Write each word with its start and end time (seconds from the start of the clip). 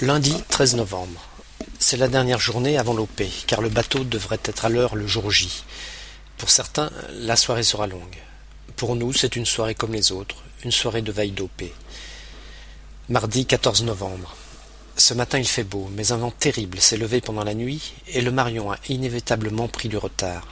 Lundi 0.00 0.32
13 0.48 0.76
novembre. 0.76 1.20
C'est 1.80 1.96
la 1.96 2.06
dernière 2.06 2.38
journée 2.38 2.78
avant 2.78 2.94
l'OP, 2.94 3.24
car 3.48 3.60
le 3.60 3.68
bateau 3.68 4.04
devrait 4.04 4.38
être 4.44 4.64
à 4.64 4.68
l'heure 4.68 4.94
le 4.94 5.08
jour 5.08 5.32
J. 5.32 5.64
Pour 6.38 6.50
certains, 6.50 6.92
la 7.10 7.34
soirée 7.34 7.64
sera 7.64 7.88
longue. 7.88 8.16
Pour 8.76 8.94
nous, 8.94 9.12
c'est 9.12 9.34
une 9.34 9.44
soirée 9.44 9.74
comme 9.74 9.92
les 9.92 10.12
autres, 10.12 10.36
une 10.64 10.70
soirée 10.70 11.02
de 11.02 11.10
veille 11.10 11.32
d'OP. 11.32 11.64
Mardi 13.08 13.44
14 13.44 13.82
novembre. 13.82 14.36
Ce 14.96 15.14
matin 15.14 15.40
il 15.40 15.48
fait 15.48 15.64
beau, 15.64 15.90
mais 15.96 16.12
un 16.12 16.18
vent 16.18 16.30
terrible 16.30 16.78
s'est 16.78 16.96
levé 16.96 17.20
pendant 17.20 17.42
la 17.42 17.54
nuit, 17.54 17.94
et 18.06 18.20
le 18.20 18.30
Marion 18.30 18.70
a 18.70 18.78
inévitablement 18.88 19.66
pris 19.66 19.88
du 19.88 19.96
retard. 19.96 20.46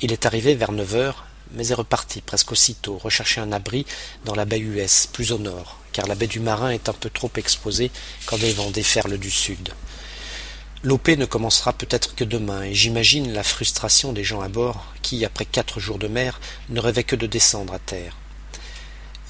Il 0.00 0.10
est 0.10 0.24
arrivé 0.24 0.54
vers 0.54 0.72
neuf 0.72 0.94
heures, 0.94 1.26
mais 1.52 1.68
est 1.68 1.74
reparti 1.74 2.20
presque 2.20 2.52
aussitôt 2.52 2.98
rechercher 2.98 3.40
un 3.40 3.52
abri 3.52 3.86
dans 4.24 4.34
la 4.34 4.44
baie 4.44 4.58
US, 4.58 5.06
plus 5.12 5.32
au 5.32 5.38
nord, 5.38 5.78
car 5.92 6.06
la 6.06 6.14
baie 6.14 6.26
du 6.26 6.40
Marin 6.40 6.70
est 6.70 6.88
un 6.88 6.92
peu 6.92 7.10
trop 7.10 7.30
exposée 7.36 7.90
quand 8.26 8.40
les 8.40 8.52
vents 8.52 8.70
déferlent 8.70 9.18
du 9.18 9.30
sud. 9.30 9.70
L'OP 10.82 11.08
ne 11.08 11.24
commencera 11.24 11.72
peut-être 11.72 12.14
que 12.14 12.24
demain, 12.24 12.62
et 12.64 12.74
j'imagine 12.74 13.32
la 13.32 13.42
frustration 13.42 14.12
des 14.12 14.22
gens 14.22 14.42
à 14.42 14.48
bord 14.48 14.92
qui, 15.00 15.24
après 15.24 15.46
quatre 15.46 15.80
jours 15.80 15.98
de 15.98 16.08
mer, 16.08 16.40
ne 16.68 16.80
rêvaient 16.80 17.04
que 17.04 17.16
de 17.16 17.26
descendre 17.26 17.72
à 17.72 17.78
terre. 17.78 18.16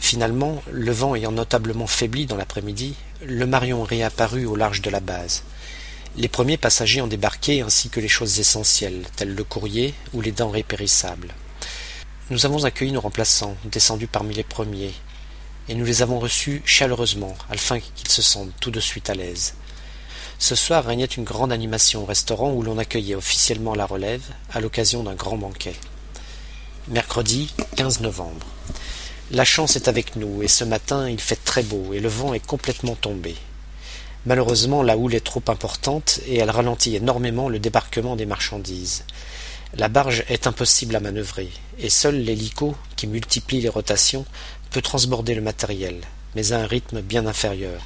Finalement, 0.00 0.62
le 0.70 0.90
vent 0.90 1.14
ayant 1.14 1.30
notablement 1.30 1.86
faibli 1.86 2.26
dans 2.26 2.36
l'après-midi, 2.36 2.94
le 3.24 3.46
Marion 3.46 3.84
réapparut 3.84 4.46
au 4.46 4.56
large 4.56 4.82
de 4.82 4.90
la 4.90 5.00
base. 5.00 5.44
Les 6.16 6.28
premiers 6.28 6.56
passagers 6.56 7.00
ont 7.00 7.06
débarqué 7.06 7.60
ainsi 7.60 7.88
que 7.88 8.00
les 8.00 8.08
choses 8.08 8.40
essentielles, 8.40 9.04
telles 9.16 9.34
le 9.34 9.44
courrier 9.44 9.94
ou 10.12 10.20
les 10.20 10.32
denrées 10.32 10.62
périssables. 10.62 11.34
Nous 12.30 12.46
avons 12.46 12.64
accueilli 12.64 12.90
nos 12.90 13.02
remplaçants, 13.02 13.54
descendus 13.66 14.06
parmi 14.06 14.34
les 14.34 14.44
premiers, 14.44 14.94
et 15.68 15.74
nous 15.74 15.84
les 15.84 16.00
avons 16.00 16.18
reçus 16.18 16.62
chaleureusement, 16.64 17.34
afin 17.50 17.80
qu'ils 17.80 18.08
se 18.08 18.22
sentent 18.22 18.54
tout 18.62 18.70
de 18.70 18.80
suite 18.80 19.10
à 19.10 19.14
l'aise. 19.14 19.52
Ce 20.38 20.54
soir 20.54 20.86
régnait 20.86 21.04
une 21.04 21.24
grande 21.24 21.52
animation 21.52 22.04
au 22.04 22.06
restaurant 22.06 22.54
où 22.54 22.62
l'on 22.62 22.78
accueillait 22.78 23.14
officiellement 23.14 23.74
la 23.74 23.84
relève 23.84 24.22
à 24.50 24.62
l'occasion 24.62 25.02
d'un 25.02 25.12
grand 25.12 25.36
banquet. 25.36 25.74
Mercredi 26.88 27.52
15 27.76 28.00
novembre. 28.00 28.46
La 29.30 29.44
chance 29.44 29.76
est 29.76 29.88
avec 29.88 30.16
nous 30.16 30.42
et 30.42 30.48
ce 30.48 30.64
matin 30.64 31.10
il 31.10 31.20
fait 31.20 31.44
très 31.44 31.62
beau 31.62 31.92
et 31.92 32.00
le 32.00 32.08
vent 32.08 32.32
est 32.32 32.44
complètement 32.44 32.94
tombé. 32.94 33.34
Malheureusement 34.24 34.82
la 34.82 34.96
houle 34.96 35.14
est 35.14 35.24
trop 35.24 35.42
importante 35.48 36.20
et 36.26 36.38
elle 36.38 36.50
ralentit 36.50 36.96
énormément 36.96 37.50
le 37.50 37.58
débarquement 37.58 38.16
des 38.16 38.26
marchandises. 38.26 39.04
La 39.76 39.88
barge 39.88 40.22
est 40.28 40.46
impossible 40.46 40.94
à 40.94 41.00
manœuvrer, 41.00 41.48
et 41.80 41.90
seul 41.90 42.14
l'hélico, 42.14 42.76
qui 42.94 43.08
multiplie 43.08 43.60
les 43.60 43.68
rotations, 43.68 44.24
peut 44.70 44.80
transborder 44.80 45.34
le 45.34 45.40
matériel, 45.40 45.96
mais 46.36 46.52
à 46.52 46.60
un 46.60 46.66
rythme 46.66 47.00
bien 47.00 47.26
inférieur. 47.26 47.82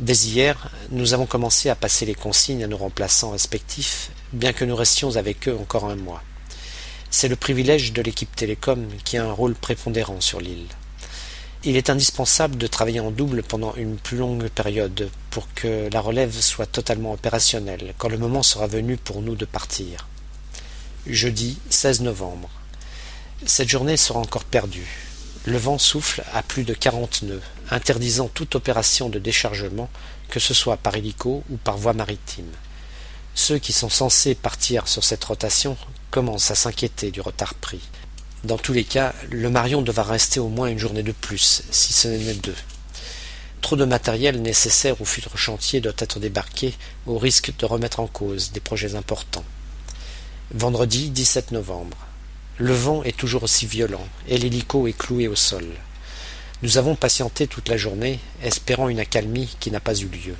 Dès 0.00 0.14
hier, 0.14 0.70
nous 0.90 1.12
avons 1.12 1.26
commencé 1.26 1.68
à 1.68 1.74
passer 1.74 2.06
les 2.06 2.14
consignes 2.14 2.64
à 2.64 2.68
nos 2.68 2.78
remplaçants 2.78 3.32
respectifs, 3.32 4.10
bien 4.32 4.54
que 4.54 4.64
nous 4.64 4.74
restions 4.74 5.16
avec 5.16 5.46
eux 5.46 5.58
encore 5.60 5.84
un 5.84 5.96
mois. 5.96 6.22
C'est 7.10 7.28
le 7.28 7.36
privilège 7.36 7.92
de 7.92 8.00
l'équipe 8.00 8.34
télécom 8.34 8.88
qui 9.04 9.18
a 9.18 9.24
un 9.26 9.32
rôle 9.32 9.56
prépondérant 9.56 10.22
sur 10.22 10.40
l'île. 10.40 10.68
Il 11.64 11.76
est 11.76 11.90
indispensable 11.90 12.56
de 12.56 12.66
travailler 12.66 13.00
en 13.00 13.10
double 13.10 13.42
pendant 13.42 13.74
une 13.74 13.98
plus 13.98 14.16
longue 14.16 14.48
période 14.48 15.10
pour 15.28 15.52
que 15.54 15.90
la 15.92 16.00
relève 16.00 16.40
soit 16.40 16.64
totalement 16.64 17.12
opérationnelle 17.12 17.92
quand 17.98 18.08
le 18.08 18.16
moment 18.16 18.42
sera 18.42 18.66
venu 18.66 18.96
pour 18.96 19.20
nous 19.20 19.36
de 19.36 19.44
partir 19.44 20.06
jeudi 21.06 21.58
16 21.70 22.02
novembre. 22.02 22.50
Cette 23.46 23.68
journée 23.68 23.96
sera 23.96 24.18
encore 24.18 24.44
perdue. 24.44 24.86
Le 25.44 25.56
vent 25.56 25.78
souffle 25.78 26.24
à 26.34 26.42
plus 26.42 26.64
de 26.64 26.74
quarante 26.74 27.22
nœuds, 27.22 27.42
interdisant 27.70 28.28
toute 28.28 28.54
opération 28.54 29.08
de 29.08 29.18
déchargement, 29.18 29.88
que 30.28 30.40
ce 30.40 30.52
soit 30.52 30.76
par 30.76 30.96
hélico 30.96 31.44
ou 31.48 31.56
par 31.56 31.78
voie 31.78 31.92
maritime. 31.92 32.50
Ceux 33.34 33.58
qui 33.58 33.72
sont 33.72 33.88
censés 33.88 34.34
partir 34.34 34.88
sur 34.88 35.04
cette 35.04 35.24
rotation 35.24 35.76
commencent 36.10 36.50
à 36.50 36.56
s'inquiéter 36.56 37.10
du 37.10 37.20
retard 37.20 37.54
pris. 37.54 37.80
Dans 38.44 38.58
tous 38.58 38.72
les 38.72 38.84
cas, 38.84 39.14
le 39.30 39.48
Marion 39.48 39.82
devra 39.82 40.02
rester 40.02 40.40
au 40.40 40.48
moins 40.48 40.68
une 40.68 40.78
journée 40.78 41.02
de 41.02 41.12
plus, 41.12 41.62
si 41.70 41.92
ce 41.92 42.08
n'est 42.08 42.34
deux. 42.34 42.56
Trop 43.60 43.76
de 43.76 43.84
matériel 43.84 44.42
nécessaire 44.42 45.00
au 45.00 45.04
futur 45.04 45.36
chantier 45.38 45.80
doit 45.80 45.92
être 45.98 46.20
débarqué 46.20 46.74
au 47.06 47.18
risque 47.18 47.52
de 47.58 47.66
remettre 47.66 48.00
en 48.00 48.06
cause 48.06 48.52
des 48.52 48.60
projets 48.60 48.94
importants. 48.94 49.44
Vendredi 50.54 51.10
17 51.10 51.52
novembre. 51.52 51.98
Le 52.56 52.72
vent 52.72 53.02
est 53.02 53.14
toujours 53.14 53.42
aussi 53.42 53.66
violent 53.66 54.08
et 54.28 54.38
l'hélico 54.38 54.86
est 54.86 54.96
cloué 54.96 55.28
au 55.28 55.36
sol. 55.36 55.66
Nous 56.62 56.78
avons 56.78 56.94
patienté 56.94 57.46
toute 57.46 57.68
la 57.68 57.76
journée, 57.76 58.18
espérant 58.42 58.88
une 58.88 58.98
accalmie 58.98 59.54
qui 59.60 59.70
n'a 59.70 59.78
pas 59.78 59.94
eu 59.94 60.06
lieu. 60.06 60.34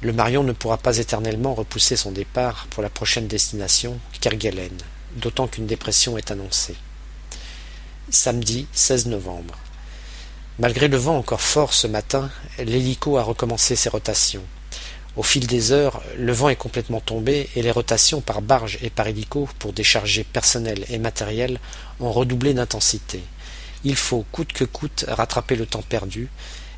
Le 0.00 0.12
Marion 0.12 0.44
ne 0.44 0.52
pourra 0.52 0.78
pas 0.78 0.98
éternellement 0.98 1.54
repousser 1.54 1.96
son 1.96 2.12
départ 2.12 2.68
pour 2.70 2.84
la 2.84 2.88
prochaine 2.88 3.26
destination, 3.26 3.98
Kerguelen, 4.20 4.78
d'autant 5.16 5.48
qu'une 5.48 5.66
dépression 5.66 6.16
est 6.16 6.30
annoncée. 6.30 6.76
Samedi 8.10 8.68
16 8.74 9.06
novembre. 9.06 9.58
Malgré 10.60 10.86
le 10.86 10.98
vent 10.98 11.18
encore 11.18 11.40
fort 11.40 11.74
ce 11.74 11.88
matin, 11.88 12.30
l'hélico 12.58 13.18
a 13.18 13.24
recommencé 13.24 13.74
ses 13.74 13.88
rotations. 13.88 14.44
Au 15.16 15.22
fil 15.22 15.46
des 15.46 15.72
heures, 15.72 16.02
le 16.18 16.32
vent 16.32 16.50
est 16.50 16.56
complètement 16.56 17.00
tombé 17.00 17.48
et 17.56 17.62
les 17.62 17.70
rotations 17.70 18.20
par 18.20 18.42
barge 18.42 18.78
et 18.82 18.90
par 18.90 19.06
hélico 19.06 19.48
pour 19.58 19.72
décharger 19.72 20.24
personnel 20.24 20.84
et 20.90 20.98
matériel 20.98 21.58
ont 22.00 22.12
redoublé 22.12 22.52
d'intensité. 22.52 23.22
Il 23.84 23.96
faut 23.96 24.26
coûte 24.30 24.52
que 24.52 24.64
coûte 24.64 25.06
rattraper 25.08 25.56
le 25.56 25.64
temps 25.64 25.80
perdu 25.82 26.28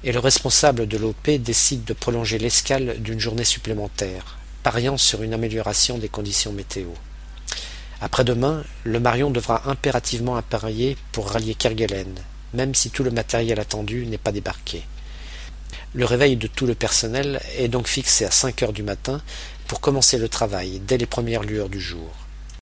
et 0.04 0.12
le 0.12 0.20
responsable 0.20 0.86
de 0.86 0.96
l'OP 0.96 1.30
décide 1.30 1.84
de 1.84 1.94
prolonger 1.94 2.38
l'escale 2.38 3.02
d'une 3.02 3.18
journée 3.18 3.44
supplémentaire, 3.44 4.38
pariant 4.62 4.96
sur 4.96 5.24
une 5.24 5.34
amélioration 5.34 5.98
des 5.98 6.08
conditions 6.08 6.52
météo. 6.52 6.86
Après-demain, 8.00 8.62
le 8.84 9.00
Marion 9.00 9.32
devra 9.32 9.68
impérativement 9.68 10.36
appareiller 10.36 10.96
pour 11.10 11.28
rallier 11.28 11.56
Kerguelen, 11.56 12.14
même 12.54 12.76
si 12.76 12.90
tout 12.90 13.02
le 13.02 13.10
matériel 13.10 13.58
attendu 13.58 14.06
n'est 14.06 14.16
pas 14.16 14.30
débarqué. 14.30 14.84
Le 15.94 16.04
réveil 16.04 16.36
de 16.36 16.46
tout 16.46 16.66
le 16.66 16.74
personnel 16.74 17.40
est 17.58 17.68
donc 17.68 17.88
fixé 17.88 18.24
à 18.24 18.30
cinq 18.30 18.62
heures 18.62 18.72
du 18.72 18.82
matin 18.82 19.20
pour 19.66 19.80
commencer 19.80 20.18
le 20.18 20.28
travail 20.28 20.80
dès 20.80 20.98
les 20.98 21.06
premières 21.06 21.42
lueurs 21.42 21.68
du 21.68 21.80
jour. 21.80 22.10